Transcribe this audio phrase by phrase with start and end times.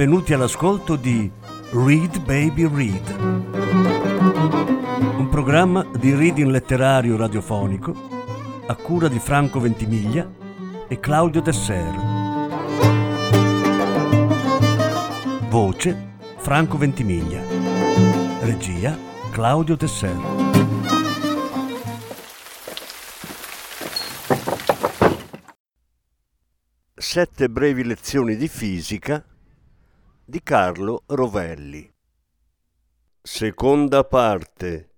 [0.00, 1.30] benvenuti all'ascolto di
[1.72, 3.20] Read Baby Read,
[5.18, 7.94] un programma di reading letterario radiofonico
[8.66, 10.26] a cura di Franco Ventimiglia
[10.88, 11.94] e Claudio Desser.
[15.50, 17.42] Voce Franco Ventimiglia.
[18.40, 18.96] Regia
[19.30, 20.16] Claudio Desser.
[26.94, 29.22] Sette brevi lezioni di fisica
[30.30, 31.92] di Carlo Rovelli.
[33.20, 34.89] Seconda parte.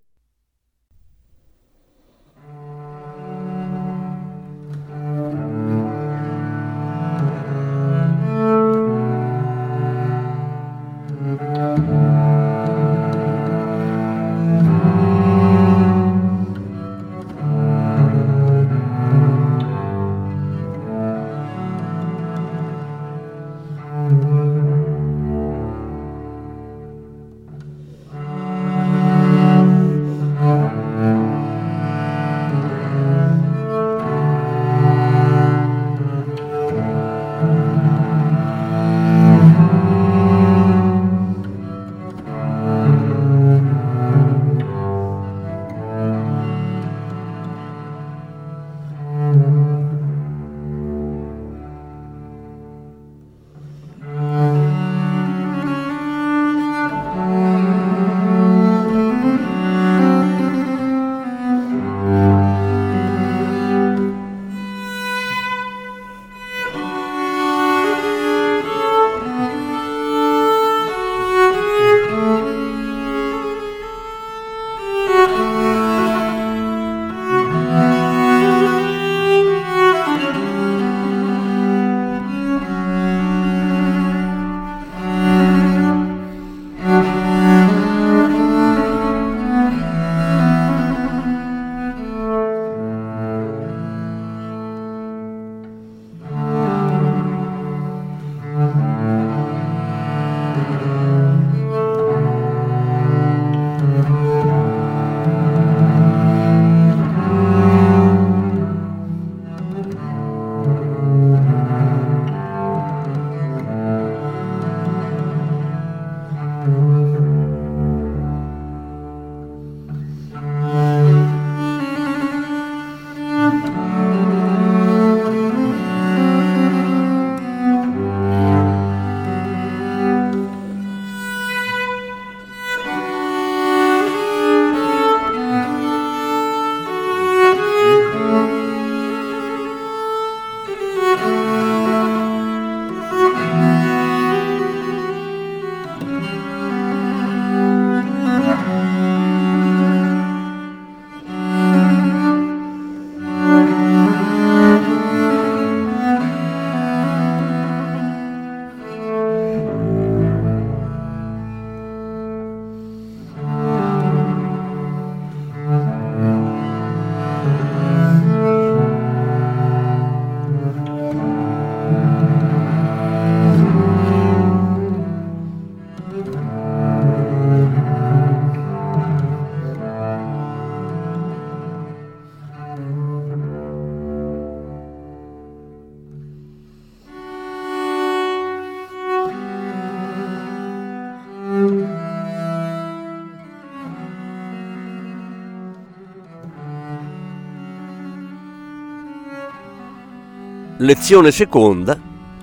[200.83, 201.97] Lezione seconda.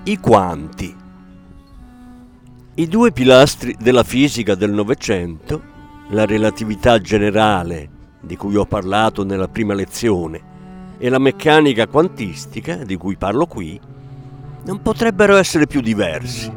[0.05, 0.95] I quanti.
[2.73, 5.61] I due pilastri della fisica del Novecento,
[6.09, 7.87] la relatività generale,
[8.19, 10.41] di cui ho parlato nella prima lezione,
[10.97, 13.79] e la meccanica quantistica, di cui parlo qui,
[14.65, 16.51] non potrebbero essere più diversi.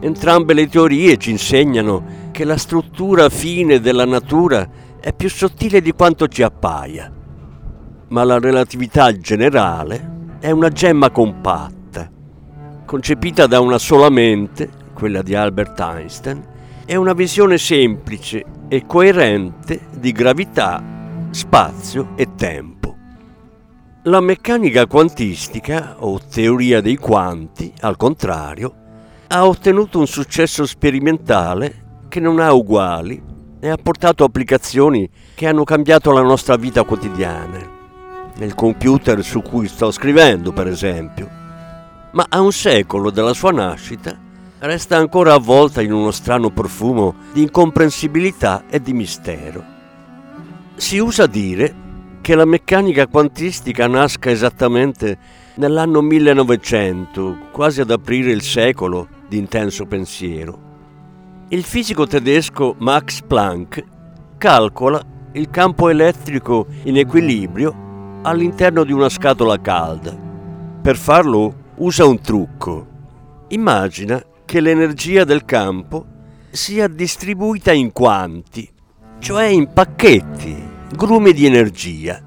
[0.00, 4.68] Entrambe le teorie ci insegnano che la struttura fine della natura
[5.00, 7.10] è più sottile di quanto ci appaia,
[8.08, 10.12] ma la relatività generale
[10.44, 12.06] è una gemma compatta,
[12.84, 16.44] concepita da una sola mente, quella di Albert Einstein,
[16.84, 20.84] è una visione semplice e coerente di gravità,
[21.30, 22.94] spazio e tempo.
[24.02, 28.74] La meccanica quantistica, o teoria dei quanti, al contrario,
[29.28, 33.18] ha ottenuto un successo sperimentale che non ha uguali
[33.58, 37.73] e ha portato applicazioni che hanno cambiato la nostra vita quotidiana
[38.36, 41.28] nel computer su cui sto scrivendo, per esempio.
[42.12, 44.16] Ma a un secolo dalla sua nascita
[44.60, 49.62] resta ancora avvolta in uno strano profumo di incomprensibilità e di mistero.
[50.76, 51.82] Si usa dire
[52.20, 55.18] che la meccanica quantistica nasca esattamente
[55.56, 60.72] nell'anno 1900, quasi ad aprire il secolo di intenso pensiero.
[61.48, 63.84] Il fisico tedesco Max Planck
[64.38, 65.00] calcola
[65.32, 67.83] il campo elettrico in equilibrio
[68.24, 70.16] all'interno di una scatola calda.
[70.82, 72.86] Per farlo usa un trucco.
[73.48, 76.06] Immagina che l'energia del campo
[76.50, 78.68] sia distribuita in quanti,
[79.18, 80.56] cioè in pacchetti,
[80.96, 82.22] grumi di energia.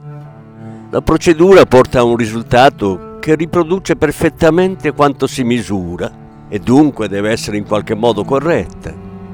[0.89, 7.31] La procedura porta a un risultato che riproduce perfettamente quanto si misura e dunque deve
[7.31, 8.94] essere in qualche modo corretta,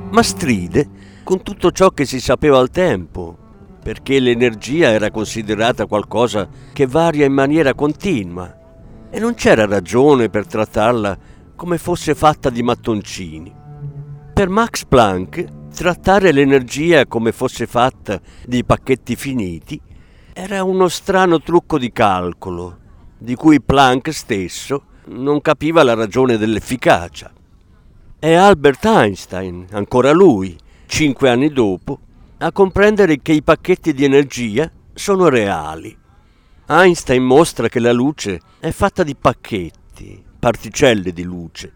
[0.09, 0.89] ma stride
[1.23, 3.37] con tutto ciò che si sapeva al tempo,
[3.83, 8.61] perché l'energia era considerata qualcosa che varia in maniera continua
[9.09, 11.17] e non c'era ragione per trattarla
[11.55, 13.53] come fosse fatta di mattoncini.
[14.33, 15.45] Per Max Planck,
[15.75, 19.79] trattare l'energia come fosse fatta di pacchetti finiti
[20.33, 22.77] era uno strano trucco di calcolo,
[23.19, 27.31] di cui Planck stesso non capiva la ragione dell'efficacia.
[28.17, 30.57] È Albert Einstein, ancora lui,
[30.87, 31.99] cinque anni dopo,
[32.43, 35.95] a comprendere che i pacchetti di energia sono reali.
[36.67, 41.71] Einstein mostra che la luce è fatta di pacchetti, particelle di luce.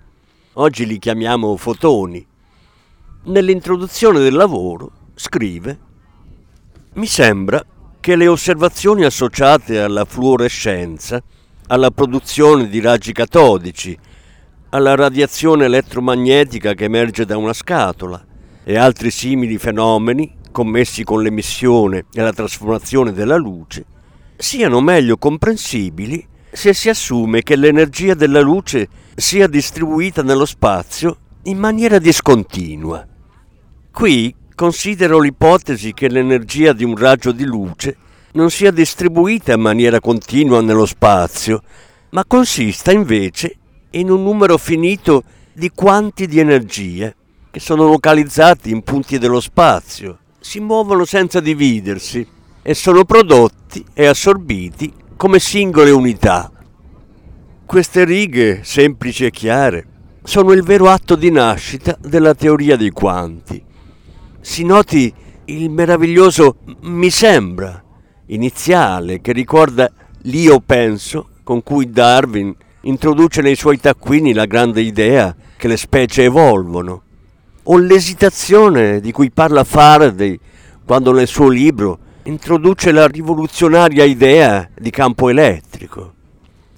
[0.53, 2.25] Oggi li chiamiamo fotoni.
[3.23, 5.79] Nell'introduzione del lavoro scrive
[6.95, 7.63] Mi sembra
[8.01, 11.23] che le osservazioni associate alla fluorescenza,
[11.67, 13.97] alla produzione di raggi catodici,
[14.71, 18.21] alla radiazione elettromagnetica che emerge da una scatola
[18.65, 23.85] e altri simili fenomeni commessi con l'emissione e la trasformazione della luce,
[24.37, 31.59] siano meglio comprensibili se si assume che l'energia della luce sia distribuita nello spazio in
[31.59, 33.05] maniera discontinua.
[33.91, 37.95] Qui considero l'ipotesi che l'energia di un raggio di luce
[38.31, 41.61] non sia distribuita in maniera continua nello spazio,
[42.09, 43.57] ma consista invece
[43.91, 45.21] in un numero finito
[45.53, 47.15] di quanti di energie
[47.51, 50.17] che sono localizzati in punti dello spazio,
[50.47, 52.25] si muovono senza dividersi
[52.61, 56.49] e sono prodotti e assorbiti come singole unità.
[57.65, 59.85] Queste righe, semplici e chiare,
[60.23, 63.61] sono il vero atto di nascita della teoria dei quanti.
[64.39, 65.13] Si noti
[65.43, 67.83] il meraviglioso mi sembra
[68.27, 69.91] iniziale che ricorda
[70.21, 76.23] l'io penso con cui Darwin introduce nei suoi taccuini la grande idea che le specie
[76.23, 77.03] evolvono,
[77.69, 80.39] o l'esitazione di cui parla Faraday
[80.85, 86.13] quando nel suo libro introduce la rivoluzionaria idea di campo elettrico.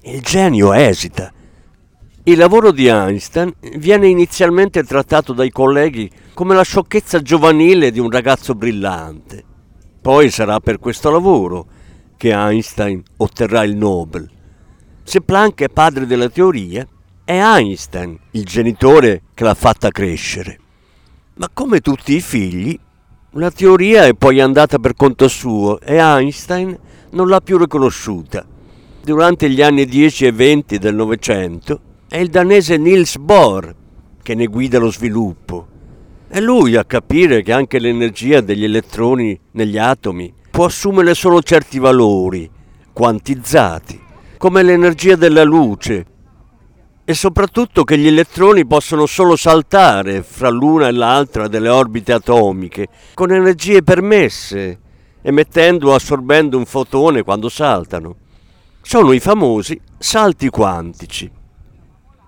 [0.02, 1.32] Il genio esita.
[2.24, 8.10] Il lavoro di Einstein viene inizialmente trattato dai colleghi come la sciocchezza giovanile di un
[8.10, 9.44] ragazzo brillante.
[10.00, 11.66] Poi sarà per questo lavoro
[12.16, 14.28] che Einstein otterrà il Nobel.
[15.04, 16.86] Se Planck è padre della teoria,
[17.24, 20.58] è Einstein il genitore che l'ha fatta crescere.
[21.40, 22.78] Ma come tutti i figli,
[23.30, 26.78] la teoria è poi andata per conto suo e Einstein
[27.12, 28.46] non l'ha più riconosciuta.
[29.02, 33.74] Durante gli anni 10 e 20 del Novecento è il danese Niels Bohr
[34.22, 35.66] che ne guida lo sviluppo.
[36.28, 41.78] È lui a capire che anche l'energia degli elettroni negli atomi può assumere solo certi
[41.78, 42.50] valori,
[42.92, 43.98] quantizzati,
[44.36, 46.04] come l'energia della luce,
[47.10, 52.86] e soprattutto che gli elettroni possono solo saltare fra l'una e l'altra delle orbite atomiche
[53.14, 54.78] con energie permesse,
[55.20, 58.14] emettendo o assorbendo un fotone quando saltano.
[58.80, 61.28] Sono i famosi salti quantici.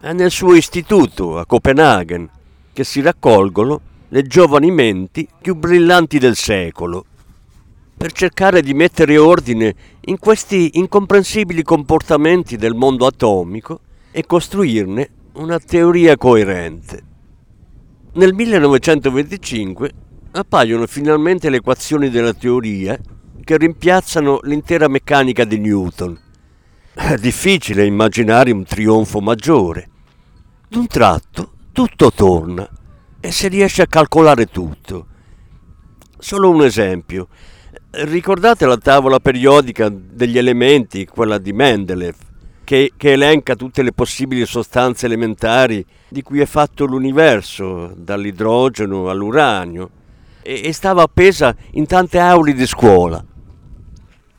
[0.01, 2.29] È nel suo istituto a Copenaghen
[2.73, 7.05] che si raccolgono le giovani menti più brillanti del secolo
[7.97, 13.79] per cercare di mettere ordine in questi incomprensibili comportamenti del mondo atomico
[14.13, 17.03] e costruirne una teoria coerente.
[18.15, 19.91] Nel 1925
[20.33, 22.99] appaiono finalmente le equazioni della teoria
[23.43, 26.19] che rimpiazzano l'intera meccanica di Newton.
[26.95, 29.89] È difficile immaginare un trionfo maggiore.
[30.69, 32.69] D'un tratto tutto torna
[33.19, 35.07] e si riesce a calcolare tutto.
[36.19, 37.29] Solo un esempio.
[37.91, 42.17] Ricordate la tavola periodica degli elementi, quella di Mendeleev?
[42.73, 49.91] Che, che, elenca tutte le possibili sostanze elementari di cui è fatto l'universo, dall'idrogeno all'uranio,
[50.41, 53.23] e, e stava appesa in tante aule di scuola.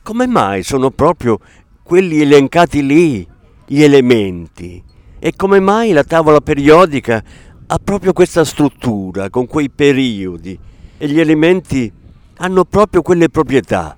[0.02, 1.38] Come mai sono proprio
[1.84, 3.24] quelli elencati lì
[3.66, 4.82] gli elementi?
[5.20, 7.22] E come mai la tavola periodica
[7.64, 10.58] ha proprio questa struttura, con quei periodi,
[10.98, 11.92] e gli elementi
[12.38, 13.96] hanno proprio quelle proprietà.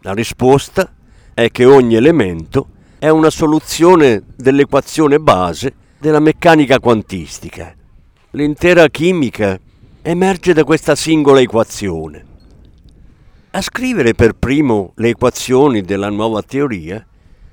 [0.00, 0.92] La risposta
[1.32, 7.72] è che ogni elemento è una soluzione dell'equazione base della meccanica quantistica.
[8.30, 9.58] L'intera chimica
[10.02, 12.24] emerge da questa singola equazione.
[13.50, 17.06] A scrivere per primo le equazioni della nuova teoria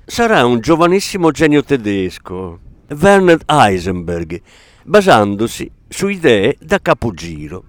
[0.04, 4.40] sarà un giovanissimo genio tedesco, Werner Heisenberg,
[4.82, 7.62] basandosi su idee da capogiro.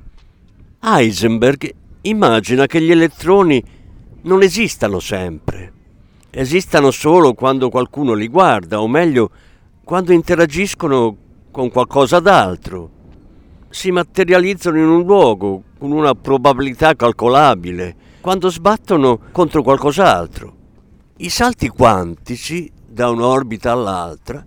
[0.81, 3.63] Heisenberg immagina che gli elettroni
[4.23, 5.73] non esistano sempre,
[6.29, 9.29] esistano solo quando qualcuno li guarda, o meglio,
[9.83, 11.15] quando interagiscono
[11.51, 12.91] con qualcosa d'altro.
[13.69, 20.55] Si materializzano in un luogo con una probabilità calcolabile, quando sbattono contro qualcos'altro.
[21.17, 24.43] I salti quantici da un'orbita all'altra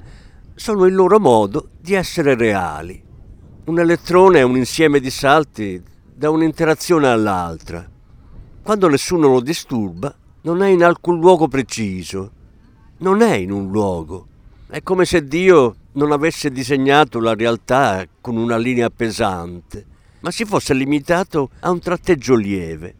[0.54, 3.02] sono il loro modo di essere reali.
[3.64, 5.82] Un elettrone è un insieme di salti
[6.14, 7.88] da un'interazione all'altra.
[8.62, 12.30] Quando nessuno lo disturba, non è in alcun luogo preciso,
[12.98, 14.26] non è in un luogo.
[14.68, 19.84] È come se Dio non avesse disegnato la realtà con una linea pesante,
[20.20, 22.94] ma si fosse limitato a un tratteggio lieve.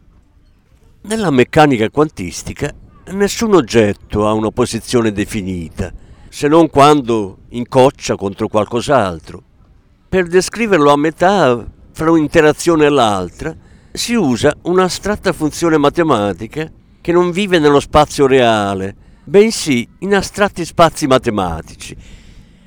[1.03, 2.73] Nella meccanica quantistica
[3.13, 5.91] nessun oggetto ha una posizione definita,
[6.29, 9.43] se non quando incoccia contro qualcos'altro.
[10.07, 13.55] Per descriverlo a metà fra un'interazione e l'altra
[13.91, 16.69] si usa un'astratta funzione matematica
[17.01, 21.95] che non vive nello spazio reale, bensì in astratti spazi matematici.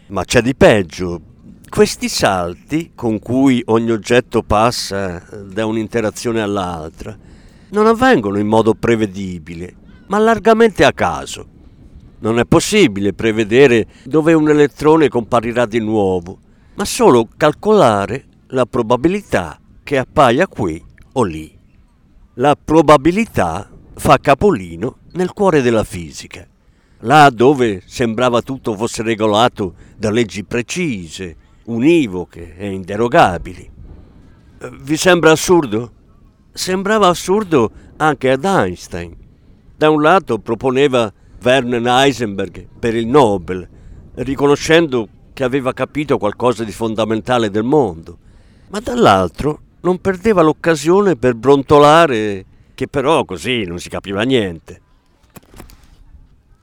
[0.09, 1.21] Ma c'è di peggio.
[1.69, 7.17] Questi salti con cui ogni oggetto passa da un'interazione all'altra
[7.71, 9.75] non avvengono in modo prevedibile,
[10.07, 11.47] ma largamente a caso.
[12.21, 16.39] Non è possibile prevedere dove un elettrone comparirà di nuovo,
[16.75, 21.53] ma solo calcolare la probabilità che appaia qui o lì.
[22.35, 26.47] La probabilità fa capolino nel cuore della fisica,
[27.01, 33.71] là dove sembrava tutto fosse regolato da leggi precise, univoche e inderogabili.
[34.81, 35.93] Vi sembra assurdo?
[36.53, 39.17] Sembrava assurdo anche ad Einstein.
[39.77, 43.69] Da un lato proponeva Werner Heisenberg per il Nobel,
[44.15, 48.19] riconoscendo che aveva capito qualcosa di fondamentale del mondo,
[48.69, 54.81] ma dall'altro non perdeva l'occasione per brontolare che però così non si capiva niente.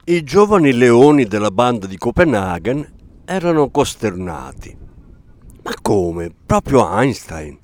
[0.05, 2.91] I giovani leoni della banda di Copenaghen
[3.25, 4.77] erano costernati.
[5.63, 6.31] Ma come?
[6.45, 7.57] Proprio Einstein,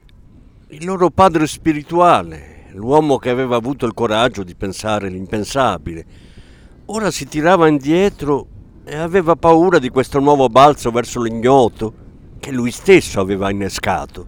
[0.69, 6.05] il loro padre spirituale, l'uomo che aveva avuto il coraggio di pensare l'impensabile,
[6.89, 8.47] Ora si tirava indietro
[8.85, 11.93] e aveva paura di questo nuovo balzo verso l'ignoto
[12.39, 14.25] che lui stesso aveva innescato.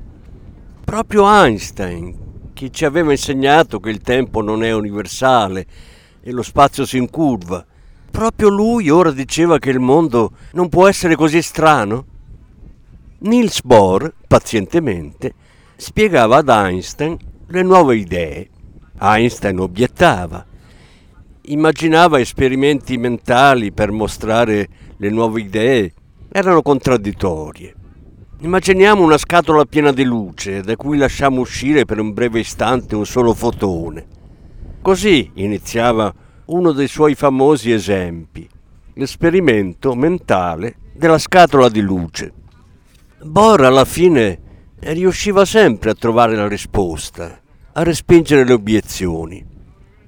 [0.83, 2.13] Proprio Einstein,
[2.59, 5.65] che ci aveva insegnato che il tempo non è universale
[6.21, 7.65] e lo spazio si incurva,
[8.11, 12.05] proprio lui ora diceva che il mondo non può essere così strano?
[13.19, 15.33] Niels Bohr, pazientemente,
[15.77, 18.49] spiegava ad Einstein le nuove idee.
[18.99, 20.45] Einstein obiettava
[21.43, 25.93] immaginava esperimenti mentali per mostrare le nuove idee,
[26.29, 27.75] erano contraddittorie.
[28.41, 33.05] Immaginiamo una scatola piena di luce da cui lasciamo uscire per un breve istante un
[33.05, 34.07] solo fotone.
[34.81, 36.13] Così iniziava
[36.45, 38.47] uno dei suoi famosi esempi,
[38.93, 42.31] l'esperimento mentale della scatola di luce.
[43.23, 44.39] Bohr alla fine
[44.79, 47.41] riusciva sempre a trovare la risposta,
[47.73, 49.45] a respingere le obiezioni.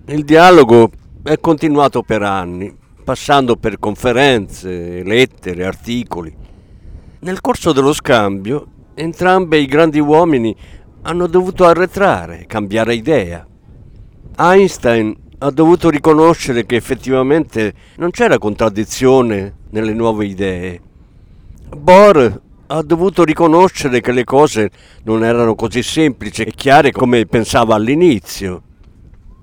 [0.05, 0.89] Il dialogo
[1.21, 2.73] è continuato per anni,
[3.03, 6.33] passando per conferenze, lettere, articoli.
[7.23, 10.55] Nel corso dello scambio, entrambi i grandi uomini
[11.03, 13.45] hanno dovuto arretrare, cambiare idea.
[14.39, 20.81] Einstein ha dovuto riconoscere che effettivamente non c'era contraddizione nelle nuove idee.
[21.77, 24.71] Bohr ha dovuto riconoscere che le cose
[25.03, 28.63] non erano così semplici e chiare come pensava all'inizio.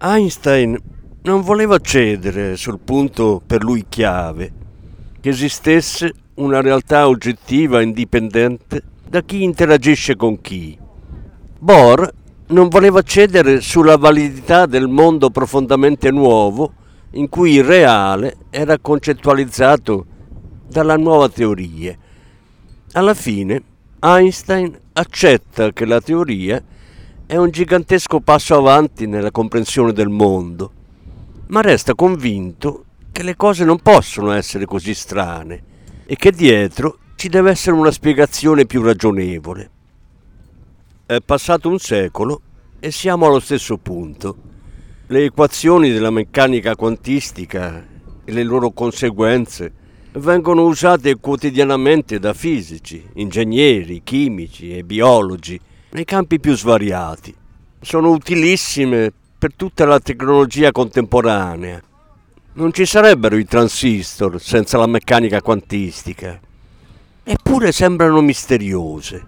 [0.01, 0.77] Einstein
[1.23, 4.53] non voleva cedere sul punto per lui chiave,
[5.21, 10.77] che esistesse una realtà oggettiva indipendente da chi interagisce con chi.
[11.59, 12.13] Bohr
[12.49, 16.73] non voleva cedere sulla validità del mondo profondamente nuovo
[17.13, 20.07] in cui il reale era concettualizzato
[20.69, 21.97] dalla nuova teoria.
[22.93, 23.63] Alla fine
[24.01, 26.63] Einstein accetta che la teoria
[27.27, 30.73] è un gigantesco passo avanti nella comprensione del mondo
[31.49, 35.68] ma resta convinto che le cose non possono essere così strane
[36.11, 39.71] e che dietro ci deve essere una spiegazione più ragionevole.
[41.05, 42.41] È passato un secolo
[42.81, 44.37] e siamo allo stesso punto.
[45.09, 47.85] Le equazioni della meccanica quantistica
[48.25, 49.71] e le loro conseguenze
[50.13, 55.61] vengono usate quotidianamente da fisici, ingegneri, chimici e biologi
[55.91, 57.35] nei campi più svariati.
[57.83, 61.83] Sono utilissime per tutta la tecnologia contemporanea.
[62.59, 66.41] Non ci sarebbero i transistor senza la meccanica quantistica.
[67.23, 69.25] Eppure sembrano misteriose.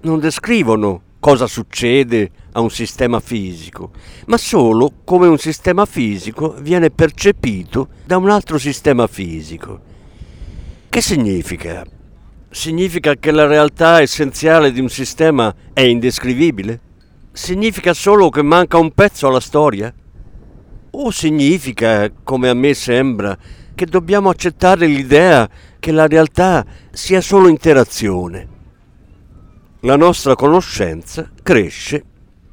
[0.00, 3.90] Non descrivono cosa succede a un sistema fisico,
[4.28, 9.78] ma solo come un sistema fisico viene percepito da un altro sistema fisico.
[10.88, 11.84] Che significa?
[12.48, 16.80] Significa che la realtà essenziale di un sistema è indescrivibile?
[17.32, 19.92] Significa solo che manca un pezzo alla storia?
[20.98, 23.36] O significa, come a me sembra,
[23.74, 25.46] che dobbiamo accettare l'idea
[25.78, 28.48] che la realtà sia solo interazione?
[29.80, 32.02] La nostra conoscenza cresce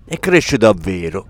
[0.05, 1.25] e cresce davvero.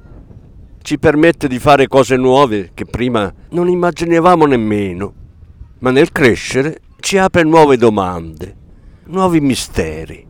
[0.82, 5.13] Ci permette di fare cose nuove che prima non immaginavamo nemmeno,
[5.79, 8.55] ma nel crescere ci apre nuove domande,
[9.05, 10.25] nuovi misteri.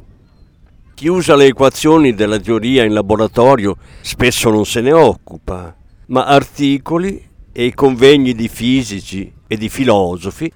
[0.93, 5.77] Chi usa le equazioni della teoria in laboratorio spesso non se ne occupa,
[6.13, 10.51] ma articoli e convegni di fisici e di filosofi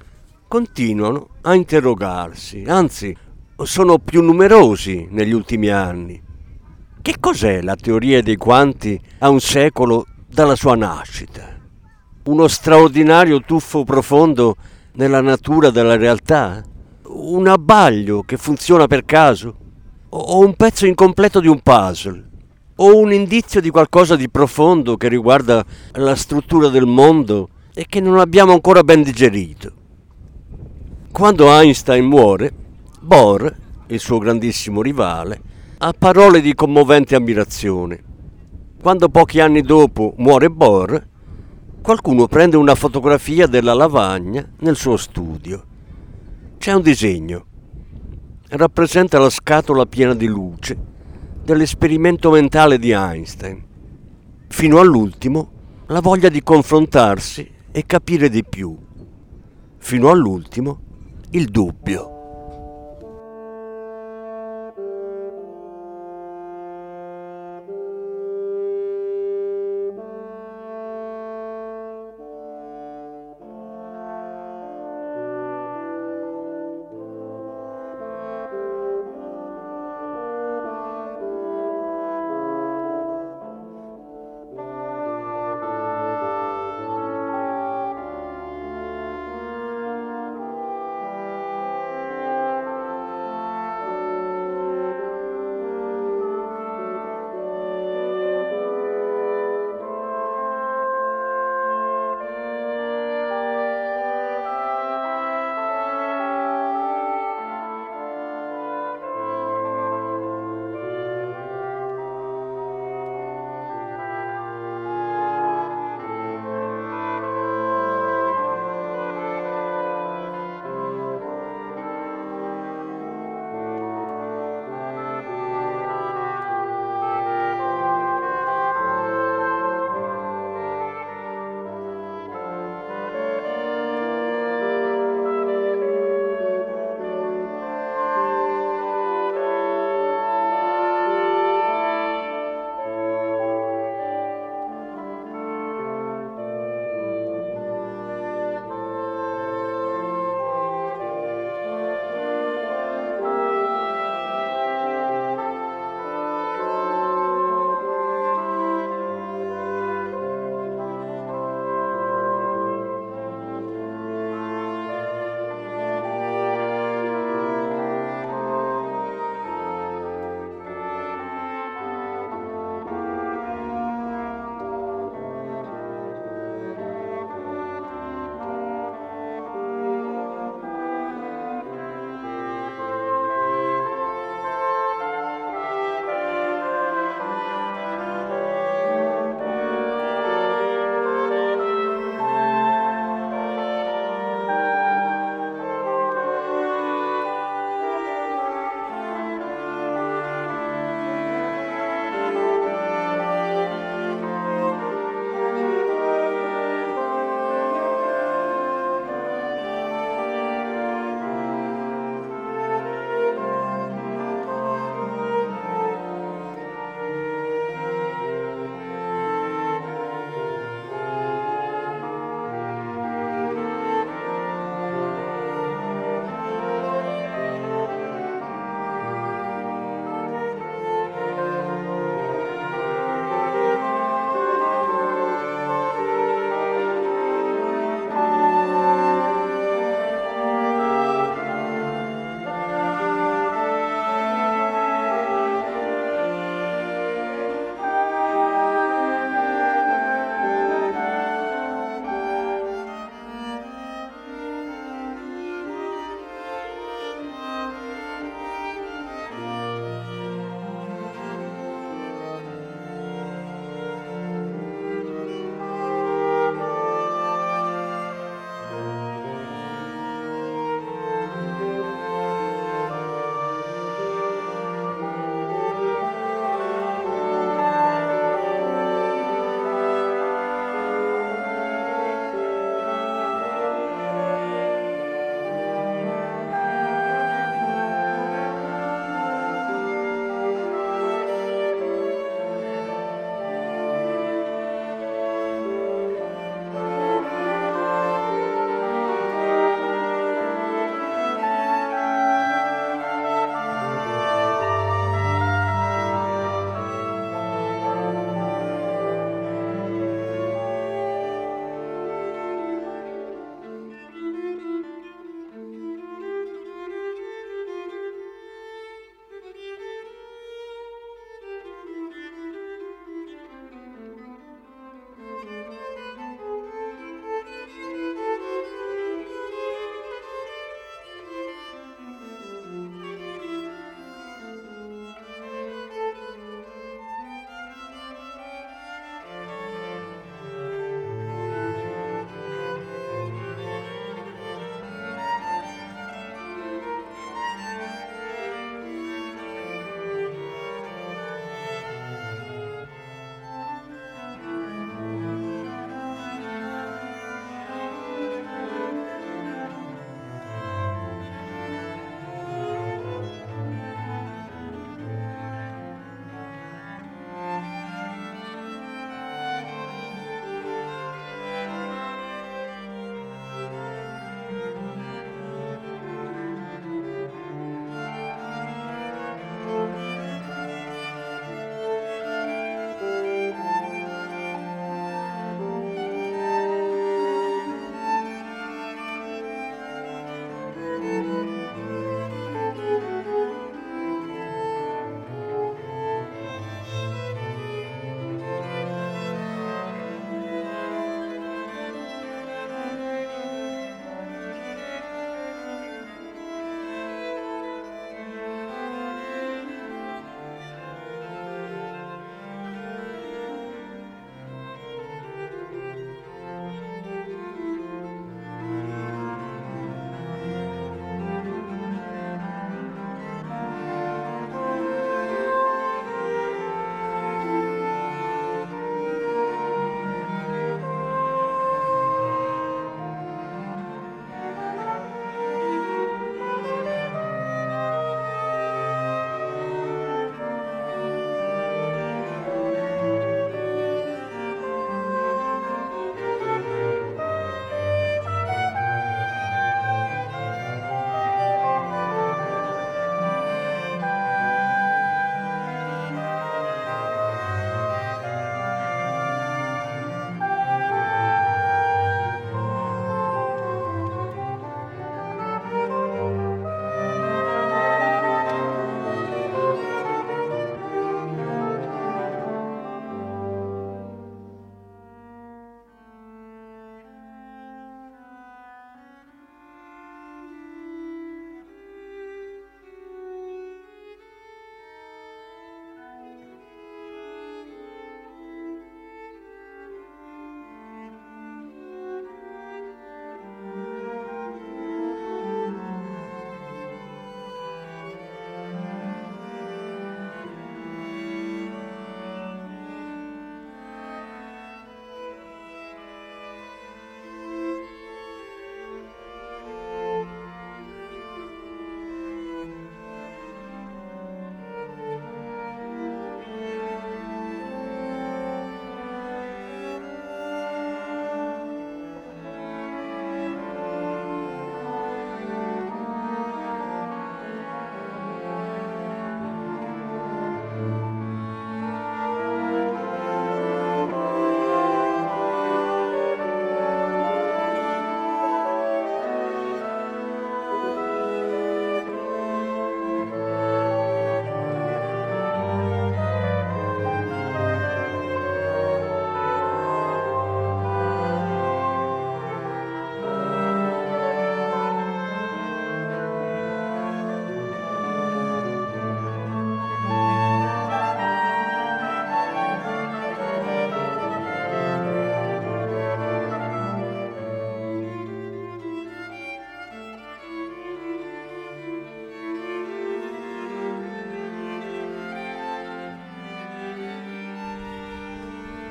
[0.48, 3.16] continuano a interrogarsi, anzi
[3.64, 6.22] sono più numerosi negli ultimi anni.
[7.02, 11.58] Che cos'è la teoria dei quanti a un secolo dalla sua nascita?
[12.26, 14.58] Uno straordinario tuffo profondo
[14.94, 16.64] nella natura della realtà?
[17.08, 19.56] Un abbaglio che funziona per caso?
[20.10, 22.27] O un pezzo incompleto di un puzzle?
[22.80, 28.00] O un indizio di qualcosa di profondo che riguarda la struttura del mondo e che
[28.00, 29.72] non abbiamo ancora ben digerito?
[31.12, 32.54] Quando Einstein muore,
[33.00, 33.52] Bohr,
[33.88, 35.42] il suo grandissimo rivale,
[35.80, 38.04] ha parole di commovente ammirazione.
[38.80, 41.04] Quando pochi anni dopo muore Bohr,
[41.82, 45.64] qualcuno prende una fotografia della lavagna nel suo studio.
[46.60, 47.46] C'è un disegno.
[48.50, 50.96] Rappresenta la scatola piena di luce
[51.48, 53.64] dell'esperimento mentale di Einstein.
[54.50, 55.52] Fino all'ultimo
[55.86, 58.78] la voglia di confrontarsi e capire di più.
[59.78, 60.80] Fino all'ultimo
[61.30, 62.17] il dubbio.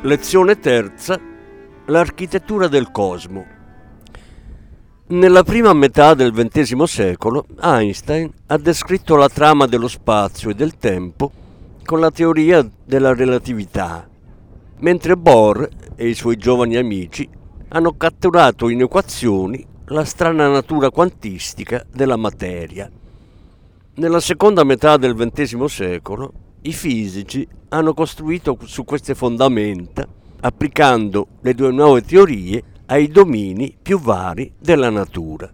[0.07, 1.21] Lezione terza.
[1.87, 3.45] L'architettura del cosmo.
[5.09, 10.77] Nella prima metà del XX secolo Einstein ha descritto la trama dello spazio e del
[10.77, 11.33] tempo
[11.85, 14.09] con la teoria della relatività,
[14.79, 17.29] mentre Bohr e i suoi giovani amici
[17.71, 22.89] hanno catturato in equazioni la strana natura quantistica della materia.
[23.95, 26.33] Nella seconda metà del XX secolo
[26.67, 30.07] i fisici hanno costruito su queste fondamenta,
[30.41, 35.49] applicando le due nuove teorie ai domini più vari della natura,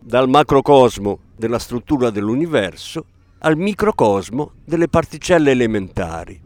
[0.00, 3.04] dal macrocosmo della struttura dell'universo
[3.38, 6.40] al microcosmo delle particelle elementari.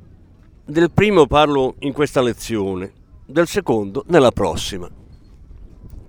[0.66, 2.92] Del primo parlo in questa lezione,
[3.26, 4.88] del secondo nella prossima.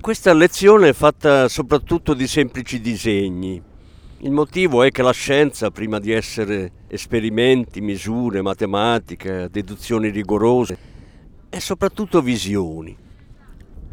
[0.01, 3.61] Questa lezione è fatta soprattutto di semplici disegni,
[4.19, 10.77] il motivo è che la scienza, prima di essere esperimenti, misure, matematica, deduzioni rigorose,
[11.49, 12.95] è soprattutto visioni.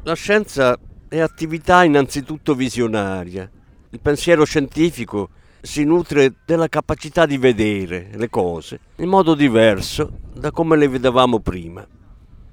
[0.05, 3.51] La scienza è attività innanzitutto visionaria.
[3.91, 5.31] Il pensiero scientifico
[5.61, 11.41] si nutre della capacità di vedere le cose in modo diverso da come le vedevamo
[11.41, 11.87] prima.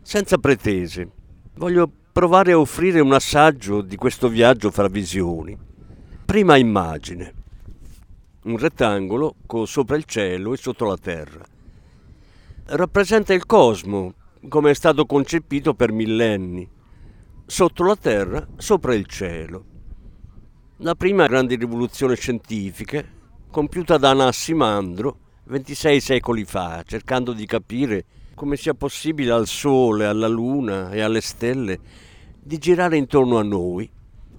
[0.02, 1.10] Senza pretese,
[1.56, 5.58] voglio provare a offrire un assaggio di questo viaggio fra visioni.
[6.26, 7.39] Prima immagine
[8.44, 11.46] un rettangolo sopra il cielo e sotto la terra.
[12.66, 14.14] Rappresenta il cosmo
[14.48, 16.68] come è stato concepito per millenni,
[17.46, 19.66] sotto la terra, sopra il cielo.
[20.78, 23.04] La prima grande rivoluzione scientifica,
[23.52, 30.28] compiuta da Anassimandro 26 secoli fa, cercando di capire come sia possibile al Sole, alla
[30.28, 31.80] Luna e alle stelle
[32.40, 33.90] di girare intorno a noi,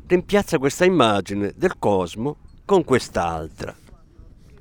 [0.07, 3.77] rimpiazza questa immagine del cosmo con quest'altra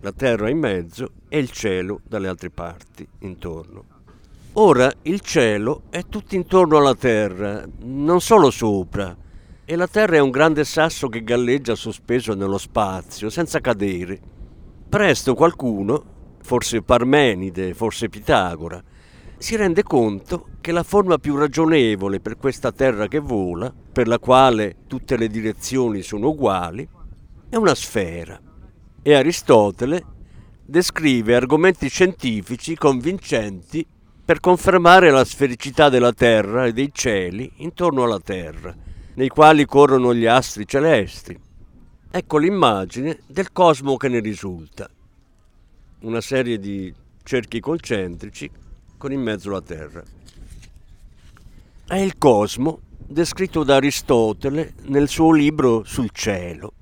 [0.02, 3.98] la terra in mezzo e il cielo dalle altre parti intorno.
[4.54, 9.16] Ora il cielo è tutto intorno alla terra, non solo sopra,
[9.66, 14.20] e la terra è un grande sasso che galleggia sospeso nello spazio, senza cadere.
[14.90, 18.82] Presto qualcuno, forse Parmenide, forse Pitagora,
[19.38, 24.18] si rende conto che la forma più ragionevole per questa terra che vola, per la
[24.18, 26.88] quale tutte le direzioni sono uguali,
[27.48, 28.42] è una sfera
[29.10, 30.04] e Aristotele
[30.64, 33.84] descrive argomenti scientifici convincenti
[34.24, 38.76] per confermare la sfericità della Terra e dei cieli intorno alla Terra,
[39.16, 41.36] nei quali corrono gli astri celesti.
[42.12, 44.88] Ecco l'immagine del cosmo che ne risulta.
[46.02, 46.94] Una serie di
[47.24, 48.48] cerchi concentrici
[48.96, 50.04] con in mezzo la Terra.
[51.88, 56.74] È il cosmo descritto da Aristotele nel suo libro sul cielo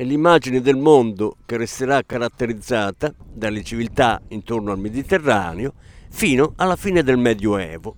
[0.00, 5.74] è l'immagine del mondo che resterà caratterizzata dalle civiltà intorno al Mediterraneo
[6.08, 7.96] fino alla fine del Medioevo.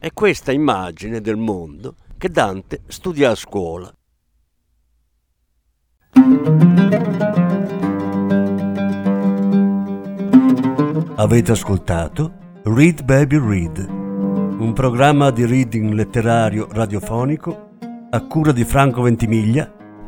[0.00, 3.94] È questa immagine del mondo che Dante studia a scuola.
[11.14, 12.32] Avete ascoltato
[12.64, 17.68] Read Baby Read, un programma di reading letterario radiofonico
[18.10, 19.76] a cura di Franco Ventimiglia